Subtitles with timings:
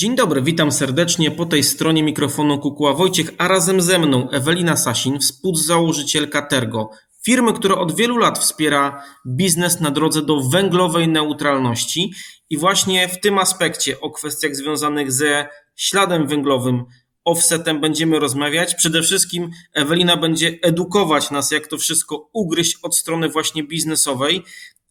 [0.00, 1.30] Dzień dobry, witam serdecznie.
[1.30, 6.90] Po tej stronie mikrofonu Kukuła Wojciech, a razem ze mną Ewelina Sasin, współzałożycielka Tergo,
[7.24, 12.12] firmy, która od wielu lat wspiera biznes na drodze do węglowej neutralności.
[12.50, 16.84] I właśnie w tym aspekcie o kwestiach związanych ze śladem węglowym,
[17.24, 18.74] offsetem będziemy rozmawiać.
[18.74, 24.42] Przede wszystkim Ewelina będzie edukować nas, jak to wszystko ugryźć od strony właśnie biznesowej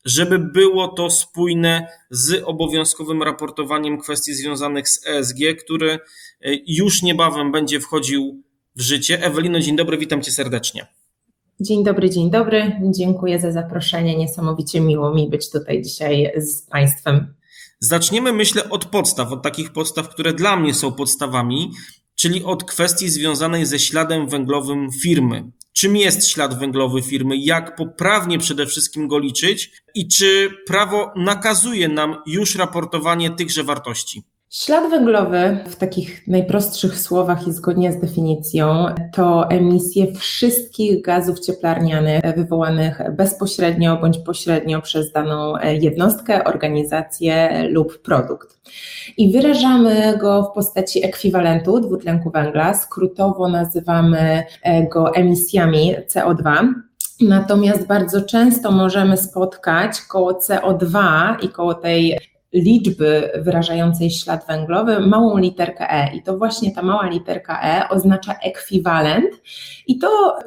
[0.05, 5.99] żeby było to spójne z obowiązkowym raportowaniem kwestii związanych z ESG, który e,
[6.67, 8.43] już niebawem będzie wchodził
[8.75, 9.23] w życie.
[9.23, 10.87] Ewelino, dzień dobry, witam Cię serdecznie.
[11.61, 12.79] Dzień dobry, dzień dobry.
[12.95, 14.17] Dziękuję za zaproszenie.
[14.17, 17.33] Niesamowicie miło mi być tutaj dzisiaj z Państwem.
[17.79, 21.71] Zaczniemy, myślę, od podstaw, od takich podstaw, które dla mnie są podstawami,
[22.15, 25.51] czyli od kwestii związanej ze śladem węglowym firmy.
[25.73, 27.37] Czym jest ślad węglowy firmy?
[27.37, 29.71] Jak poprawnie przede wszystkim go liczyć?
[29.95, 34.23] I czy prawo nakazuje nam już raportowanie tychże wartości?
[34.51, 42.21] Ślad węglowy, w takich najprostszych słowach i zgodnie z definicją, to emisje wszystkich gazów cieplarnianych
[42.35, 48.57] wywołanych bezpośrednio bądź pośrednio przez daną jednostkę, organizację lub produkt.
[49.17, 54.43] I wyrażamy go w postaci ekwiwalentu dwutlenku węgla, skrótowo nazywamy
[54.91, 56.67] go emisjami CO2.
[57.21, 60.99] Natomiast bardzo często możemy spotkać koło CO2
[61.41, 62.19] i koło tej
[62.53, 66.15] liczby wyrażającej ślad węglowy małą literkę E.
[66.15, 69.41] I to właśnie ta mała literka E oznacza ekwiwalent
[69.87, 70.39] i to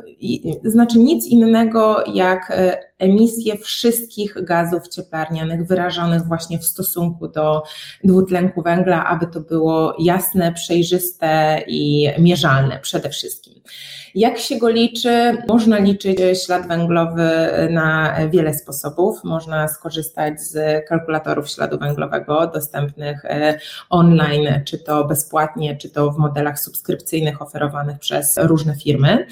[0.64, 7.62] znaczy nic innego jak e, emisję wszystkich gazów cieplarnianych wyrażonych właśnie w stosunku do
[8.04, 13.54] dwutlenku węgla, aby to było jasne, przejrzyste i mierzalne przede wszystkim.
[14.14, 15.36] Jak się go liczy?
[15.48, 17.28] Można liczyć ślad węglowy
[17.70, 19.24] na wiele sposobów.
[19.24, 23.58] Można skorzystać z kalkulatorów śladu węglowego dostępnych e,
[23.90, 29.26] online, czy to bezpłatnie, czy to w modelach subskrypcyjnych oferowanych przez różne firmy.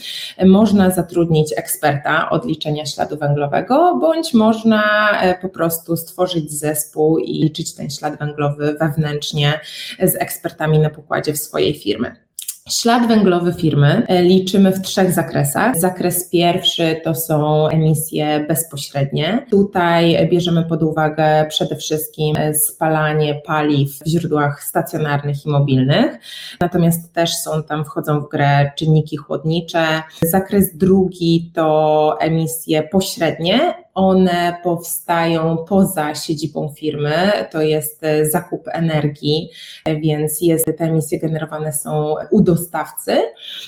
[0.47, 7.33] Można zatrudnić eksperta od liczenia śladu węglowego, bądź można e, po prostu stworzyć zespół i
[7.33, 9.61] liczyć ten ślad węglowy wewnętrznie
[10.03, 12.30] z ekspertami na pokładzie w swojej firmy.
[12.71, 15.77] Ślad węglowy firmy e, liczymy w trzech zakresach.
[15.77, 19.47] Zakres pierwszy to są emisje bezpośrednie.
[19.51, 26.19] Tutaj bierzemy pod uwagę przede wszystkim spalanie paliw w źródłach stacjonarnych i mobilnych.
[26.61, 30.03] Natomiast też są tam, wchodzą w grę czynniki chłodnicze.
[30.23, 37.17] Zakres drugi to emisje pośrednie one powstają poza siedzibą firmy,
[37.51, 39.51] to jest e, zakup energii,
[39.85, 43.17] e, więc jest, te emisje generowane są u dostawcy,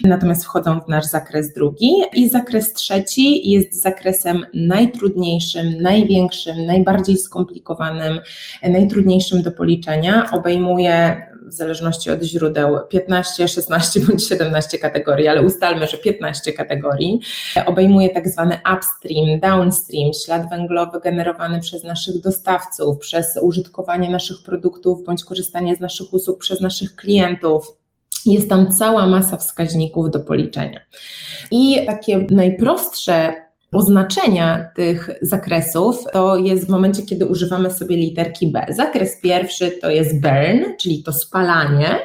[0.05, 8.21] natomiast wchodzą w nasz zakres drugi i zakres trzeci jest zakresem najtrudniejszym, największym, najbardziej skomplikowanym,
[8.62, 15.42] e, najtrudniejszym do policzenia, obejmuje w zależności od źródeł 15, 16 bądź 17 kategorii, ale
[15.42, 17.20] ustalmy, że 15 kategorii.
[17.66, 25.04] Obejmuje tak zwany upstream, downstream, ślad węglowy generowany przez naszych dostawców, przez użytkowanie naszych produktów
[25.04, 27.76] bądź korzystanie z naszych usług przez naszych klientów.
[28.26, 30.80] Jest tam cała masa wskaźników do policzenia.
[31.50, 33.34] I takie najprostsze
[33.72, 38.66] oznaczenia tych zakresów to jest w momencie, kiedy używamy sobie literki B.
[38.69, 41.99] Zakres pierwszy to jest burn, czyli to spalanie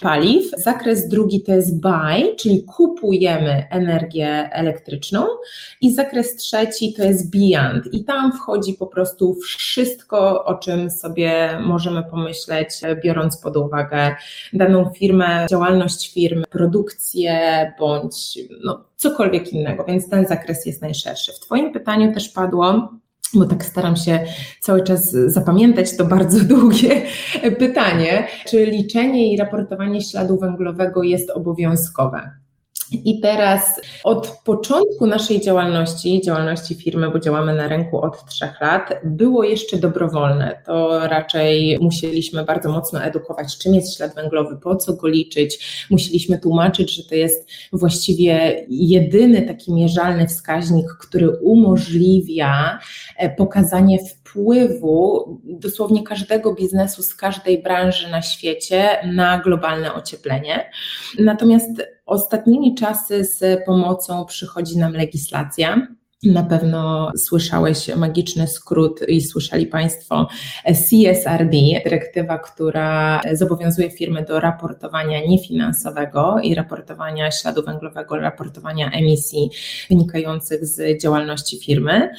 [0.00, 0.50] paliw.
[0.56, 5.26] Zakres drugi to jest buy, czyli kupujemy energię elektryczną.
[5.80, 7.94] I zakres trzeci to jest beyond.
[7.94, 12.68] I tam wchodzi po prostu wszystko, o czym sobie możemy pomyśleć,
[13.04, 14.16] biorąc pod uwagę
[14.52, 21.32] daną firmę, działalność firmy, produkcję bądź no, cokolwiek innego, więc ten zakres jest najszerszy.
[21.32, 22.90] W Twoim pytaniu też padło,
[23.34, 24.24] bo tak staram się
[24.60, 27.02] cały czas zapamiętać to bardzo długie
[27.58, 32.45] pytanie, czy liczenie i raportowanie śladu węglowego jest obowiązkowe?
[32.92, 39.00] I teraz od początku naszej działalności, działalności firmy, bo działamy na rynku od trzech lat,
[39.04, 40.62] było jeszcze dobrowolne.
[40.66, 45.86] To raczej musieliśmy bardzo mocno edukować, czym jest ślad węglowy, po co go liczyć.
[45.90, 52.78] Musieliśmy tłumaczyć, że to jest właściwie jedyny taki mierzalny wskaźnik, który umożliwia
[53.16, 54.25] e, pokazanie wpływu
[55.44, 60.70] dosłownie każdego biznesu z każdej branży na świecie na globalne ocieplenie.
[61.18, 61.70] Natomiast
[62.06, 65.86] ostatnimi czasy z pomocą przychodzi nam legislacja.
[66.24, 70.28] Na pewno słyszałeś magiczny skrót i słyszeli Państwo
[70.64, 79.50] CSRD, dyrektywa, która zobowiązuje firmy do raportowania niefinansowego i raportowania śladu węglowego, raportowania emisji
[79.88, 82.10] wynikających z działalności firmy.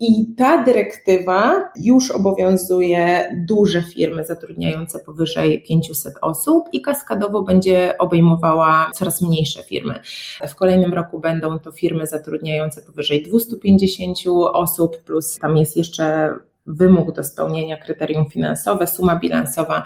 [0.00, 8.90] I ta dyrektywa już obowiązuje duże firmy zatrudniające powyżej 500 osób i kaskadowo będzie obejmowała
[8.94, 10.00] coraz mniejsze firmy.
[10.48, 14.18] W kolejnym roku będą to firmy zatrudniające powyżej 250
[14.52, 16.34] osób, plus tam jest jeszcze
[16.66, 19.84] wymóg do spełnienia kryterium finansowe, suma bilansowa,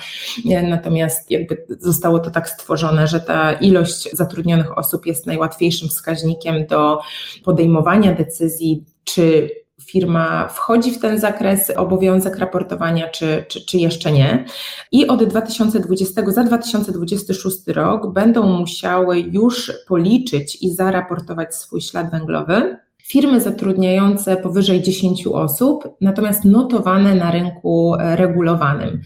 [0.68, 7.00] natomiast jakby zostało to tak stworzone, że ta ilość zatrudnionych osób jest najłatwiejszym wskaźnikiem do
[7.44, 9.50] podejmowania decyzji, czy
[9.90, 14.44] firma wchodzi w ten zakres obowiązek raportowania, czy, czy, czy jeszcze nie.
[14.92, 22.76] I od 2020, za 2026 rok będą musiały już policzyć i zaraportować swój ślad węglowy
[23.08, 29.02] firmy zatrudniające powyżej 10 osób, natomiast notowane na rynku regulowanym.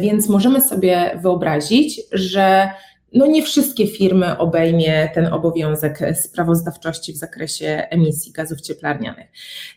[0.00, 2.70] Więc możemy sobie wyobrazić, że
[3.12, 9.28] no nie wszystkie firmy obejmie ten obowiązek sprawozdawczości w zakresie emisji gazów cieplarnianych.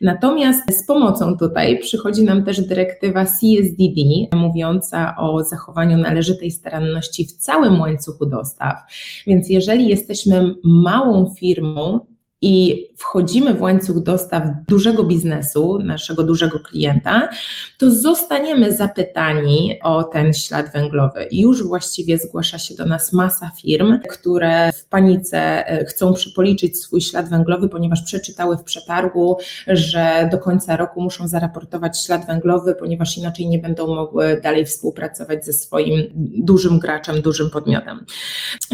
[0.02, 4.02] Natomiast z pomocą tutaj przychodzi nam też dyrektywa CSDD,
[4.36, 8.74] mówiąca o zachowaniu należytej staranności w całym łańcuchu dostaw.
[9.28, 12.13] Więc jeżeli jesteśmy małą firmą,
[12.44, 17.30] i wchodzimy w łańcuch dostaw dużego biznesu, naszego dużego klienta,
[17.78, 21.24] to zostaniemy zapytani o ten ślad węglowy.
[21.32, 26.80] I już właściwie zgłasza się do nas masa firm, które w panice e, chcą przypoliczyć
[26.80, 29.38] swój ślad węglowy, ponieważ przeczytały w przetargu,
[29.68, 35.46] że do końca roku muszą zaraportować ślad węglowy, ponieważ inaczej nie będą mogły dalej współpracować
[35.46, 36.04] ze swoim
[36.38, 38.06] dużym graczem, dużym podmiotem.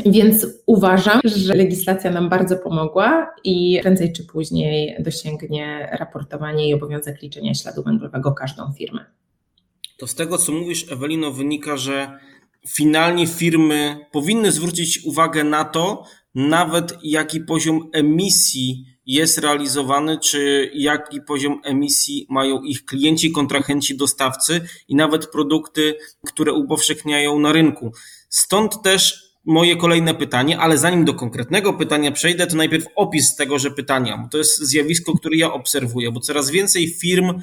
[0.06, 6.74] Więc uważam, że legislacja nam bardzo pomogła i i prędzej czy później dosięgnie raportowanie i
[6.74, 9.06] obowiązek liczenia śladu węglowego każdą firmę.
[9.98, 12.20] To z tego, co mówisz, Ewelino, wynika, że
[12.68, 16.04] finalnie firmy powinny zwrócić uwagę na to,
[16.36, 24.62] nawet jaki poziom emisji jest realizowany, czy jaki poziom emisji mają ich klienci, kontrahenci, dostawcy
[24.88, 25.96] i nawet produkty,
[26.26, 27.92] które upowszechniają na rynku.
[28.30, 33.72] Stąd też moje kolejne pytanie, ale zanim do konkretnego pytania przejdę, to najpierw opis tegoże
[33.72, 37.42] pytania, to jest zjawisko, które ja obserwuję, bo coraz więcej firm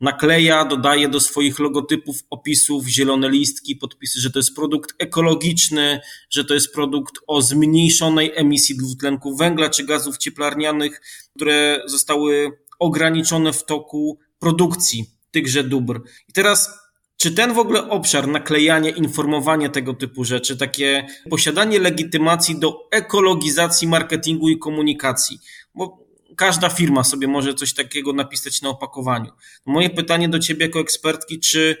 [0.00, 6.00] nakleja, dodaje do swoich logotypów, opisów zielone listki, podpisy, że to jest produkt ekologiczny,
[6.30, 11.00] że to jest produkt o zmniejszonej emisji dwutlenku węgla czy gazów cieplarnianych,
[11.36, 16.00] które zostały ograniczone w toku produkcji tychże dóbr.
[16.28, 16.81] I teraz
[17.22, 23.88] czy ten w ogóle obszar naklejania, informowania tego typu rzeczy, takie posiadanie legitymacji do ekologizacji
[23.88, 25.38] marketingu i komunikacji,
[25.74, 29.30] bo każda firma sobie może coś takiego napisać na opakowaniu.
[29.66, 31.76] Moje pytanie do Ciebie jako ekspertki, czy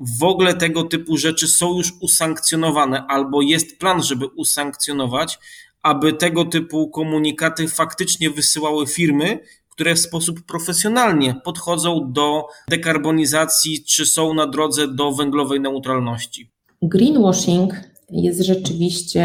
[0.00, 5.38] w ogóle tego typu rzeczy są już usankcjonowane, albo jest plan, żeby usankcjonować,
[5.82, 9.38] aby tego typu komunikaty faktycznie wysyłały firmy,
[9.72, 16.50] które w sposób profesjonalnie podchodzą do dekarbonizacji, czy są na drodze do węglowej neutralności.
[16.82, 17.72] Greenwashing
[18.10, 19.24] jest rzeczywiście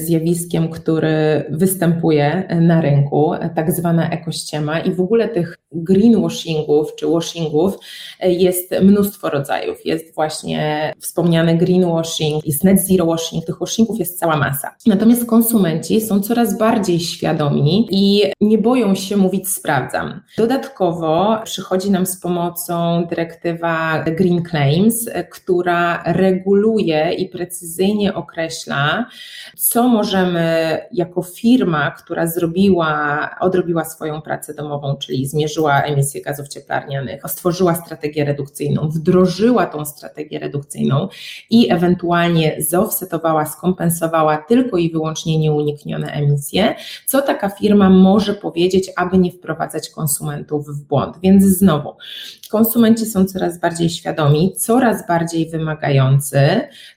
[0.00, 7.78] zjawiskiem, który występuje na rynku, tak zwana ekościema i w ogóle tych greenwashingów czy washingów
[8.22, 9.86] jest mnóstwo rodzajów.
[9.86, 14.74] Jest właśnie wspomniany greenwashing, jest net zero washing, tych washingów jest cała masa.
[14.86, 20.20] Natomiast konsumenci są coraz bardziej świadomi i nie boją się mówić sprawdzam.
[20.38, 28.23] Dodatkowo przychodzi nam z pomocą dyrektywa Green Claims, która reguluje i precyzyjnie określa,
[29.56, 37.22] co możemy jako firma, która zrobiła, odrobiła swoją pracę domową, czyli zmierzyła emisję gazów cieplarnianych,
[37.26, 41.08] stworzyła strategię redukcyjną, wdrożyła tą strategię redukcyjną
[41.50, 46.74] i ewentualnie zoffsetowała, skompensowała tylko i wyłącznie nieuniknione emisje,
[47.06, 51.16] co taka firma może powiedzieć, aby nie wprowadzać konsumentów w błąd.
[51.22, 51.96] Więc znowu,
[52.54, 56.38] konsumenci są coraz bardziej świadomi, coraz bardziej wymagający,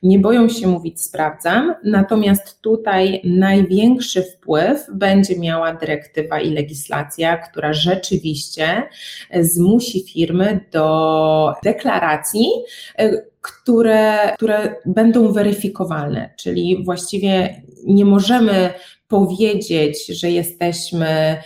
[0.03, 7.73] nie boją się mówić sprawdzam, natomiast tutaj największy wpływ będzie miała dyrektywa i legislacja, która
[7.73, 8.83] rzeczywiście
[9.41, 12.47] zmusi firmy do deklaracji,
[13.41, 18.73] które, które będą weryfikowalne, czyli właściwie nie możemy
[19.07, 21.37] powiedzieć, że jesteśmy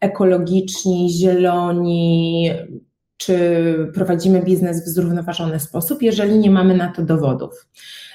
[0.00, 2.50] ekologiczni, zieloni,
[3.18, 3.38] czy
[3.94, 7.66] prowadzimy biznes w zrównoważony sposób, jeżeli nie mamy na to dowodów.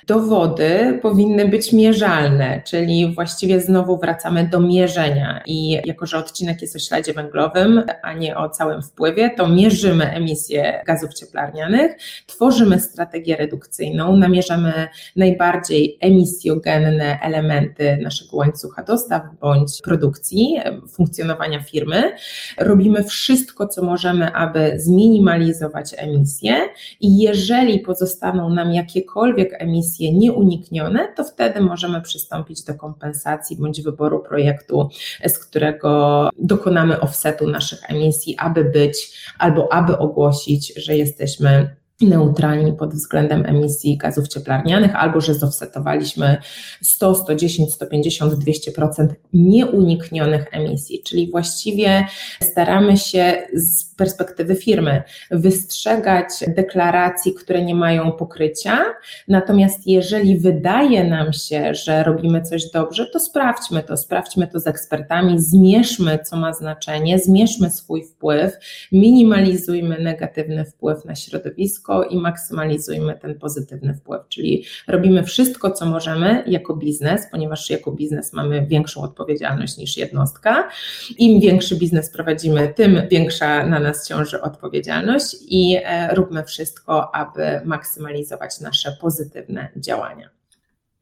[0.08, 6.76] Dowody powinny być mierzalne, czyli właściwie znowu wracamy do mierzenia i jako, że odcinek jest
[6.76, 11.96] o śladzie węglowym, a nie o całym wpływie, to mierzymy emisję gazów cieplarnianych,
[12.26, 22.16] tworzymy strategię redukcyjną, namierzamy najbardziej emisjogenne elementy naszego łańcucha dostaw bądź produkcji, funkcjonowania firmy.
[22.58, 26.56] Robimy wszystko, co możemy, aby zminimalizować emisje
[27.02, 34.20] i jeżeli pozostaną nam jakiekolwiek emisje nieuniknione, to wtedy możemy przystąpić do kompensacji bądź wyboru
[34.20, 34.90] projektu,
[35.28, 42.94] z którego dokonamy offsetu naszych emisji, aby być albo aby ogłosić, że jesteśmy neutralni pod
[42.94, 46.38] względem emisji gazów cieplarnianych, albo że zofsetowaliśmy
[46.82, 52.08] 100, 110, 150, 200% nieuniknionych emisji, czyli właściwie
[52.42, 58.86] staramy się z perspektywy firmy wystrzegać deklaracji, które nie mają pokrycia,
[59.28, 64.68] natomiast jeżeli wydaje nam się, że robimy coś dobrze, to sprawdźmy to, sprawdźmy to z
[64.68, 68.54] ekspertami, zmierzmy, co ma znaczenie, zmierzmy swój wpływ,
[68.92, 74.22] minimalizujmy negatywny wpływ na środowisko, i maksymalizujmy ten pozytywny wpływ.
[74.30, 80.70] Czyli robimy wszystko, co możemy jako biznes, ponieważ jako biznes mamy większą odpowiedzialność niż jednostka.
[81.18, 87.62] Im większy biznes prowadzimy, tym większa na nas ciąży odpowiedzialność i e, róbmy wszystko, aby
[87.66, 90.43] maksymalizować nasze pozytywne działania.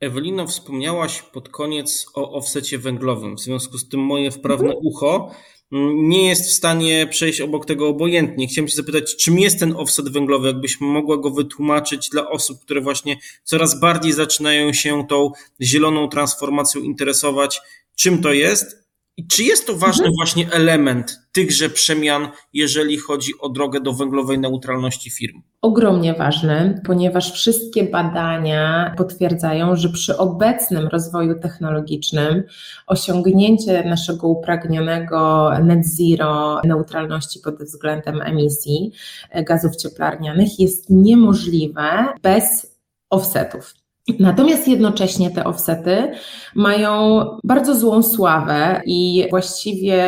[0.02, 3.36] Ewelino, wspomniałaś pod koniec o offsecie węglowym.
[3.36, 4.86] W związku z tym moje wprawne mhm.
[4.86, 5.32] ucho
[5.94, 8.48] nie jest w stanie przejść obok tego obojętnie.
[8.48, 12.82] Chciałem się zapytać, czym jest ten offset węglowy, jakbyś mogła go wytłumaczyć dla osób, które
[12.82, 15.32] właśnie coraz bardziej zaczynają się tą
[15.62, 17.62] zieloną transformacją interesować,
[17.96, 18.81] czym to jest
[19.18, 20.14] i czy jest to ważny mhm.
[20.16, 25.42] właśnie element tychże przemian, jeżeli chodzi o drogę do węglowej neutralności firm?
[25.62, 32.44] Ogromnie ważny, ponieważ wszystkie badania potwierdzają, że przy obecnym rozwoju technologicznym
[32.88, 38.92] osiągnięcie naszego upragnionego net zero neutralności pod względem emisji
[39.48, 42.76] gazów cieplarnianych jest niemożliwe bez
[43.10, 43.81] offsetów.
[44.20, 46.12] Natomiast jednocześnie te offsety
[46.56, 50.04] mają bardzo złą sławę i właściwie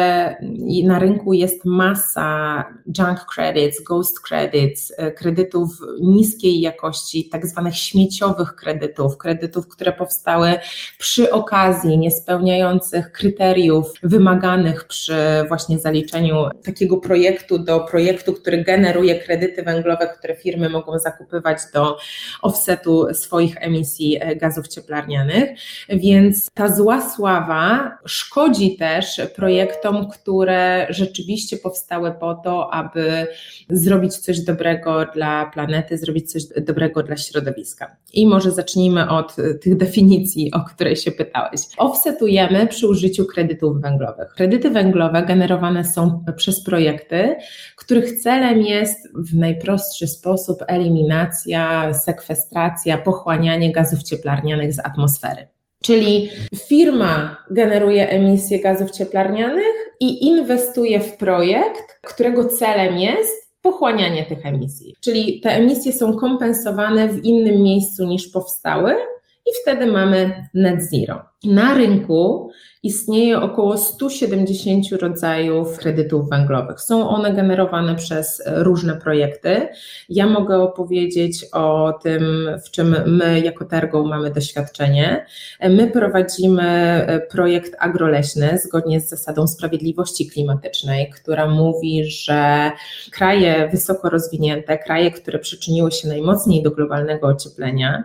[0.84, 2.64] na rynku jest masa
[2.98, 5.70] junk credits, ghost credits, e, kredytów
[6.02, 10.54] niskiej jakości, tak zwanych śmieciowych kredytów, kredytów, które powstały
[10.98, 15.16] przy okazji niespełniających kryteriów wymaganych przy
[15.48, 16.36] właśnie zaliczeniu
[16.66, 21.98] takiego projektu do projektu, który generuje kredyty węglowe, które firmy mogą zakupywać do
[22.42, 25.50] offsetu swoich emisji emisji e, gazów cieplarnianych,
[25.90, 33.28] więc ta zła sława szkodzi też projektom, które rzeczywiście powstały po to, aby
[33.70, 37.96] zrobić coś dobrego dla planety, zrobić coś dobrego dla środowiska.
[38.14, 41.60] I może zacznijmy od e, tych definicji, o której się pytałeś.
[41.78, 44.30] Offsetujemy przy użyciu kredytów węglowych.
[44.36, 47.36] Kredyty węglowe generowane są przez projekty,
[47.76, 55.48] których celem jest w najprostszy sposób eliminacja, sekwestracja, pochłanianie gazów cieplarnianych z atmosfery.
[55.84, 64.46] Czyli firma generuje emisję gazów cieplarnianych i inwestuje w projekt, którego celem jest pochłanianie tych
[64.46, 64.96] emisji.
[65.02, 68.96] Czyli te emisje są kompensowane w innym miejscu niż powstały
[69.46, 71.22] i wtedy mamy net zero.
[71.44, 72.50] Na rynku
[72.84, 76.82] istnieje około 170 rodzajów kredytów węglowych.
[76.82, 79.68] Są one generowane przez różne projekty.
[80.10, 85.26] Ja mogę opowiedzieć o tym, w czym my jako Tergo mamy doświadczenie.
[85.70, 92.72] My prowadzimy projekt agroleśny zgodnie z zasadą sprawiedliwości klimatycznej, która mówi, że
[93.12, 98.04] kraje wysoko rozwinięte, kraje, które przyczyniły się najmocniej do globalnego ocieplenia,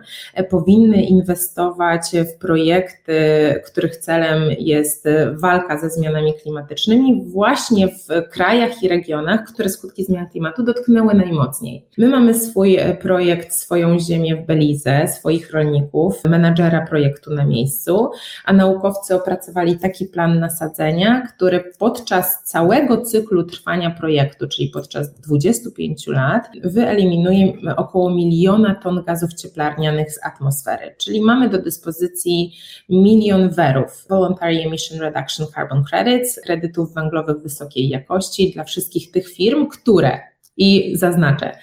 [0.49, 3.13] powinny inwestować w projekty,
[3.65, 10.29] których celem jest walka ze zmianami klimatycznymi właśnie w krajach i regionach, które skutki zmian
[10.29, 11.85] klimatu dotknęły najmocniej.
[11.97, 18.09] My mamy swój projekt, swoją ziemię w Belize, swoich rolników, menadżera projektu na miejscu,
[18.45, 26.07] a naukowcy opracowali taki plan nasadzenia, który podczas całego cyklu trwania projektu, czyli podczas 25
[26.07, 30.95] lat, wyeliminuje około miliona ton gazów cieplarnianych z atmosfery.
[30.97, 32.53] Czyli mamy do dyspozycji
[32.89, 39.67] milion werów, Voluntary Emission Reduction Carbon Credits, kredytów węglowych wysokiej jakości dla wszystkich tych firm,
[39.67, 40.19] które,
[40.57, 41.57] i zaznaczę,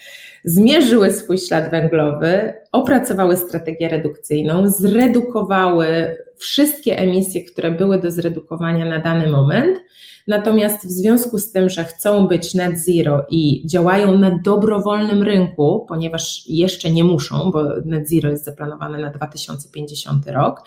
[0.47, 8.99] zmierzyły swój ślad węglowy, opracowały strategię redukcyjną, zredukowały wszystkie emisje, które były do zredukowania na
[8.99, 9.79] dany moment
[10.27, 15.87] Natomiast w związku z tym, że chcą być net zero i działają na dobrowolnym rynku,
[15.89, 20.63] ponieważ jeszcze nie muszą, bo net zero jest zaplanowane na 2050 rok,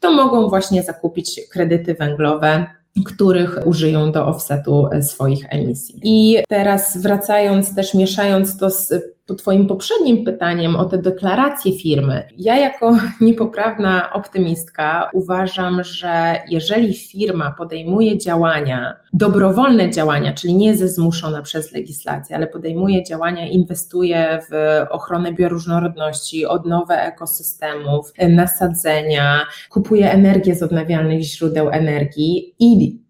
[0.00, 2.66] to mogą właśnie zakupić kredyty węglowe
[3.06, 6.00] których użyją do offsetu swoich emisji.
[6.02, 8.92] I teraz wracając też, mieszając to z
[9.30, 12.22] to Twoim poprzednim pytaniem o te deklaracje firmy.
[12.36, 20.88] Ja, jako niepoprawna optymistka, uważam, że jeżeli firma podejmuje działania, dobrowolne działania, czyli nie ze
[20.88, 30.54] zmuszone przez legislację, ale podejmuje działania, inwestuje w ochronę bioróżnorodności, odnowę ekosystemów, nasadzenia, kupuje energię
[30.54, 33.00] z odnawialnych źródeł energii i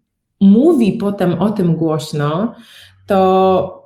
[0.41, 2.55] mówi potem o tym głośno,
[3.07, 3.80] to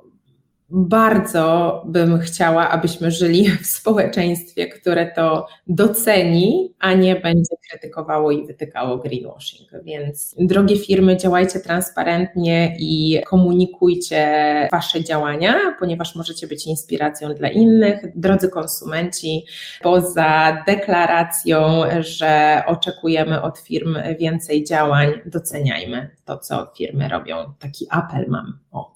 [0.70, 8.46] bardzo bym chciała, abyśmy żyli w społeczeństwie, które to doceni, a nie będzie krytykowało i
[8.46, 9.70] wytykało greenwashing.
[9.84, 14.26] Więc drogie firmy, działajcie transparentnie i komunikujcie
[14.72, 18.18] Wasze działania, ponieważ możecie być inspiracją dla innych.
[18.18, 19.44] Drodzy konsumenci,
[19.82, 27.36] poza deklaracją, że oczekujemy od firm więcej działań, doceniajmy to, co firmy robią.
[27.58, 28.58] Taki apel mam.
[28.72, 28.95] O.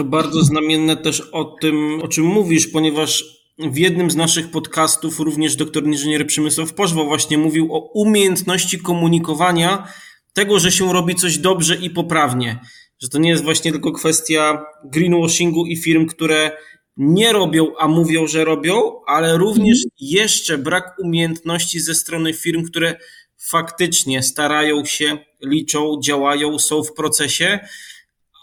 [0.00, 3.24] To bardzo znamienne też o tym, o czym mówisz, ponieważ
[3.58, 9.88] w jednym z naszych podcastów również doktor inżynier Przemysław Pożwo właśnie mówił o umiejętności komunikowania
[10.32, 12.58] tego, że się robi coś dobrze i poprawnie.
[13.02, 16.52] Że to nie jest właśnie tylko kwestia greenwashingu i firm, które
[16.96, 22.96] nie robią, a mówią, że robią, ale również jeszcze brak umiejętności ze strony firm, które
[23.38, 27.60] faktycznie starają się, liczą, działają, są w procesie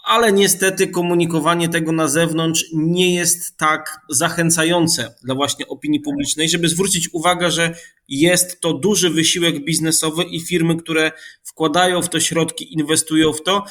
[0.08, 6.68] ale niestety komunikowanie tego na zewnątrz nie jest tak zachęcające dla właśnie opinii publicznej, żeby
[6.68, 7.74] zwrócić uwagę, że
[8.08, 11.12] jest to duży wysiłek biznesowy i firmy, które
[11.44, 13.64] wkładają w to środki, inwestują w to,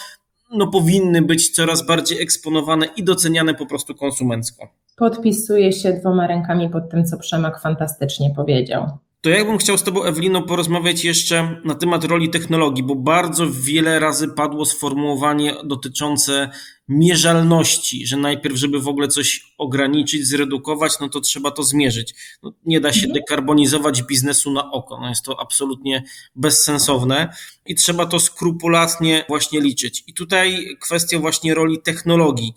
[0.52, 4.68] no powinny być coraz bardziej eksponowane i doceniane po prostu konsumencko.
[4.96, 8.98] Podpisuję się dwoma rękami pod tym, co Przemek fantastycznie powiedział.
[9.22, 13.48] To ja bym chciał z Tobą, Ewelino, porozmawiać jeszcze na temat roli technologii, bo bardzo
[13.52, 16.50] wiele razy padło sformułowanie dotyczące
[16.88, 22.16] mierzalności, że najpierw, żeby w ogóle coś ograniczyć, zredukować, no to trzeba to zmierzyć.
[22.44, 23.14] No, nie da się mhm.
[23.14, 26.04] dekarbonizować biznesu na oko, no jest to absolutnie
[26.36, 27.34] bezsensowne
[27.66, 30.04] i trzeba to skrupulatnie właśnie liczyć.
[30.08, 32.54] I tutaj kwestia właśnie roli technologii.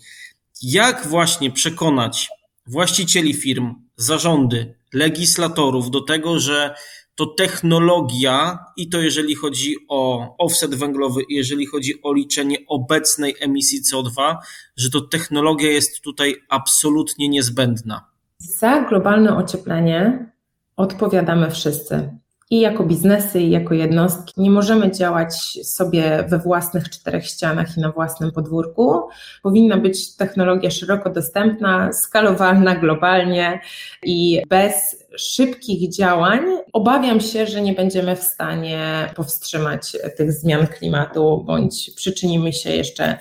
[0.61, 2.29] Jak właśnie przekonać
[2.67, 6.75] właścicieli firm, zarządy, legislatorów do tego, że
[7.15, 13.81] to technologia, i to jeżeli chodzi o offset węglowy, jeżeli chodzi o liczenie obecnej emisji
[13.81, 14.35] CO2,
[14.77, 18.05] że to technologia jest tutaj absolutnie niezbędna.
[18.37, 20.31] Za globalne ocieplenie
[20.77, 22.20] odpowiadamy wszyscy
[22.51, 24.33] i jako biznesy, i jako jednostki.
[24.37, 25.33] Nie możemy działać
[25.63, 29.01] sobie we własnych czterech ścianach i na własnym podwórku.
[29.43, 33.61] Powinna być technologia szeroko dostępna, skalowalna globalnie
[34.03, 36.39] i bez szybkich działań
[36.73, 43.17] obawiam się, że nie będziemy w stanie powstrzymać tych zmian klimatu, bądź przyczynimy się jeszcze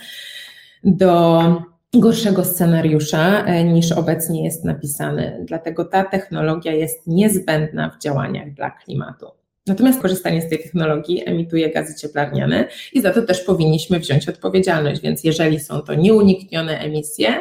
[0.85, 5.45] do gorszego scenariusza e, niż obecnie jest napisany.
[5.49, 9.27] Dlatego ta technologia jest niezbędna w działaniach dla klimatu.
[9.67, 15.01] Natomiast korzystanie z tej technologii emituje gazy cieplarniane i za to też powinniśmy wziąć odpowiedzialność.
[15.01, 17.35] Więc jeżeli są to nieuniknione emisje,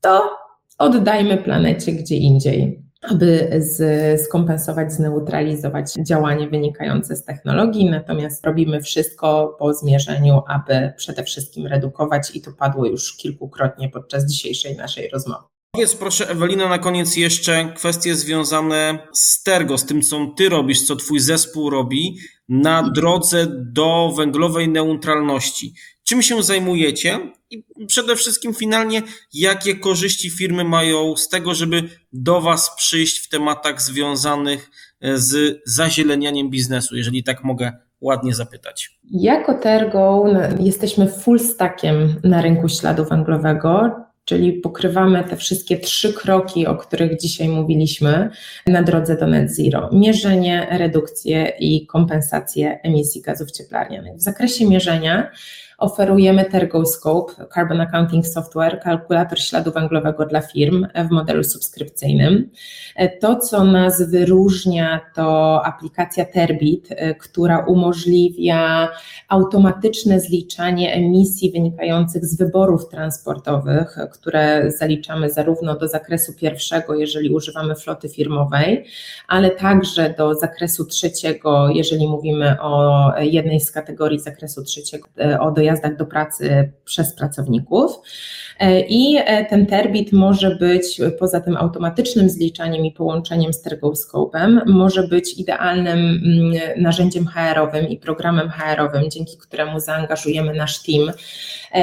[0.00, 0.30] to
[0.78, 9.56] oddajmy planecie gdzie indziej aby z, skompensować, zneutralizować działanie wynikające z technologii, natomiast robimy wszystko
[9.58, 15.44] po zmierzeniu, aby przede wszystkim redukować i to padło już kilkukrotnie podczas dzisiejszej naszej rozmowy.
[15.74, 20.82] Powiedz proszę Ewelina na koniec jeszcze kwestie związane z Tergo, z tym co ty robisz,
[20.82, 22.16] co twój zespół robi
[22.48, 25.74] na drodze do węglowej neutralności.
[26.04, 27.18] Czym się zajmujecie
[27.50, 29.02] i przede wszystkim finalnie,
[29.34, 35.60] jakie korzyści firmy mają z tego, żeby do Was przyjść w tematach związanych e, z
[35.66, 38.98] zazielenianiem biznesu, jeżeli tak mogę ładnie zapytać.
[39.10, 40.24] Jako Tergo
[40.60, 43.90] jesteśmy full stackiem na rynku śladu węglowego,
[44.24, 48.30] czyli pokrywamy te wszystkie trzy kroki, o których dzisiaj mówiliśmy
[48.66, 49.90] na drodze do net zero.
[49.92, 54.16] Mierzenie, redukcję i kompensację emisji gazów cieplarnianych.
[54.16, 55.30] W zakresie mierzenia
[55.82, 62.50] oferujemy TergoScope, Carbon Accounting Software, kalkulator śladu węglowego dla firm w modelu subskrypcyjnym.
[63.20, 66.88] To, co nas wyróżnia, to aplikacja Terbit,
[67.20, 68.88] która umożliwia
[69.28, 77.74] automatyczne zliczanie emisji wynikających z wyborów transportowych, które zaliczamy zarówno do zakresu pierwszego, jeżeli używamy
[77.74, 78.84] floty firmowej,
[79.28, 85.08] ale także do zakresu trzeciego, jeżeli mówimy o jednej z kategorii zakresu trzeciego,
[85.40, 87.90] o dojazdach do pracy przez pracowników.
[88.88, 89.18] I
[89.50, 95.98] ten terbit może być poza tym automatycznym zliczaniem i połączeniem z TergoScope'em, może być idealnym
[95.98, 101.12] mm, narzędziem HR-owym i programem HR-owym, dzięki któremu zaangażujemy nasz team,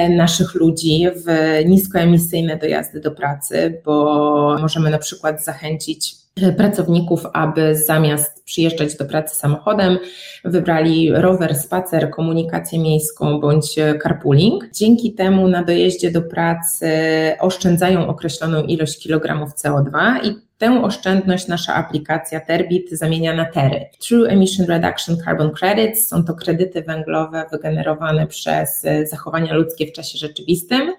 [0.10, 1.25] naszych ludzi w
[1.65, 6.15] niskoemisyjne dojazdy do pracy, bo możemy na przykład zachęcić
[6.58, 9.97] pracowników, aby zamiast przyjeżdżać do pracy samochodem,
[10.45, 14.69] wybrali rower, spacer, komunikację miejską bądź carpooling.
[14.73, 16.88] Dzięki temu na dojeździe do pracy
[17.39, 19.91] oszczędzają określoną ilość kilogramów CO2
[20.23, 23.86] i Tę oszczędność nasza aplikacja Terbit zamienia na Tery.
[24.08, 30.17] True Emission Reduction Carbon Credits są to kredyty węglowe wygenerowane przez zachowania ludzkie w czasie
[30.17, 30.93] rzeczywistym.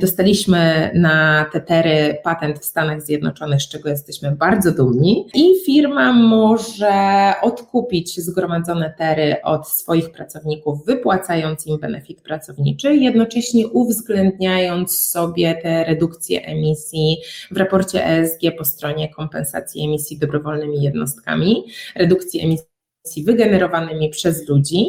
[0.00, 6.12] Dostaliśmy na te tery patent w Stanach Zjednoczonych, z czego jesteśmy bardzo dumni i firma
[6.12, 15.84] może odkupić zgromadzone tery od swoich pracowników, wypłacając im benefit pracowniczy, jednocześnie uwzględniając sobie te
[15.84, 17.16] redukcje emisji
[17.50, 21.64] w raporcie ESG po stronie stronie kompensacji emisji dobrowolnymi jednostkami,
[21.96, 24.86] redukcji emisji wygenerowanymi przez ludzi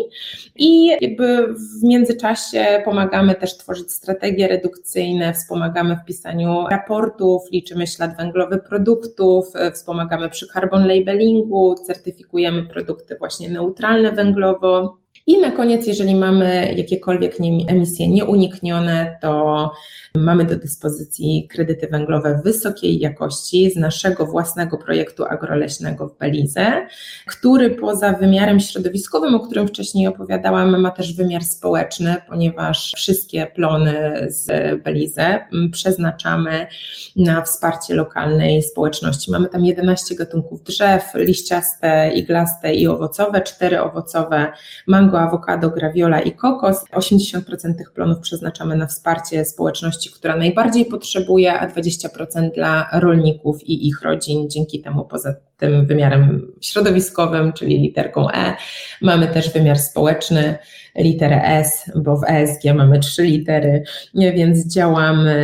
[0.56, 8.18] i jakby w międzyczasie pomagamy też tworzyć strategie redukcyjne, wspomagamy w pisaniu raportów, liczymy ślad
[8.18, 15.01] węglowy produktów, wspomagamy przy carbon labelingu, certyfikujemy produkty właśnie neutralne węglowo.
[15.28, 19.72] I na koniec, jeżeli mamy jakiekolwiek emisje nieuniknione, to
[20.16, 26.88] mamy do dyspozycji kredyty węglowe wysokiej jakości z naszego własnego projektu agroleśnego w Belize,
[27.28, 34.26] który poza wymiarem środowiskowym, o którym wcześniej opowiadałam, ma też wymiar społeczny, ponieważ wszystkie plony
[34.28, 34.48] z
[34.84, 35.40] Belize
[35.72, 36.68] przeznaczamy
[37.16, 39.32] na wsparcie lokalnej społeczności.
[39.32, 44.52] Mamy tam 11 gatunków drzew, liściaste, iglaste i owocowe, cztery owocowe,
[44.88, 46.86] mango, awokado, graviola i kokos.
[46.94, 53.88] 80% tych plonów przeznaczamy na wsparcie społeczności, która najbardziej potrzebuje, a 20% dla rolników i
[53.88, 54.50] ich rodzin.
[54.50, 58.56] Dzięki temu poza tym wymiarem środowiskowym, czyli literką E,
[59.02, 60.58] mamy też wymiar społeczny,
[60.96, 65.36] literę S, bo w ESG mamy trzy litery, więc działamy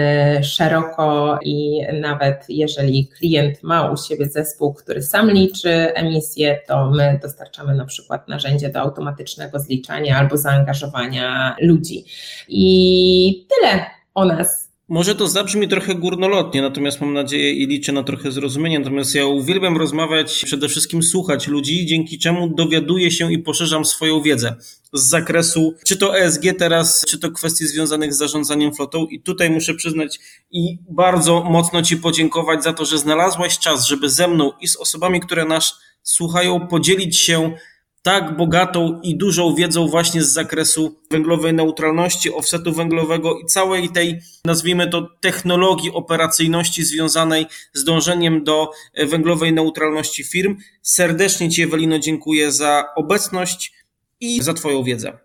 [0.43, 7.19] szeroko i nawet jeżeli klient ma u siebie zespół, który sam liczy emisje, to my
[7.21, 12.05] dostarczamy na przykład narzędzie do automatycznego zliczania albo zaangażowania ludzi.
[12.47, 18.03] I tyle o nas może to zabrzmi trochę górnolotnie, natomiast mam nadzieję i liczę na
[18.03, 18.79] trochę zrozumienie.
[18.79, 24.21] Natomiast ja uwielbiam rozmawiać, przede wszystkim słuchać ludzi, dzięki czemu dowiaduję się i poszerzam swoją
[24.21, 24.55] wiedzę
[24.93, 29.05] z zakresu, czy to ESG teraz, czy to kwestii związanych z zarządzaniem flotą.
[29.05, 30.19] I tutaj muszę przyznać
[30.51, 34.75] i bardzo mocno Ci podziękować za to, że znalazłaś czas, żeby ze mną i z
[34.75, 35.73] osobami, które nas
[36.03, 37.53] słuchają, podzielić się
[38.07, 44.19] tak bogatą i dużą wiedzą właśnie z zakresu węglowej neutralności, offsetu węglowego i całej tej,
[44.45, 48.71] nazwijmy to, technologii operacyjności związanej z dążeniem do
[49.07, 50.57] węglowej neutralności firm.
[50.81, 53.73] Serdecznie Ci, Ewelino, dziękuję za obecność
[54.19, 55.17] i za Twoją wiedzę.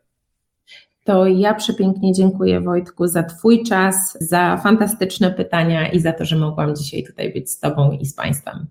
[1.05, 6.37] To ja przepięknie dziękuję Wojtku za Twój czas, za fantastyczne pytania i za to, że
[6.37, 8.67] mogłam dzisiaj tutaj być z Tobą i z Państwem.